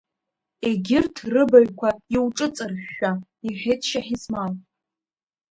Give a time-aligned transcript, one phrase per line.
[0.67, 3.11] Егьырҭ рыбаҩқәа иуҿыҵыршәшәа,—
[3.47, 4.53] иҳәеит Шьаҳисмал.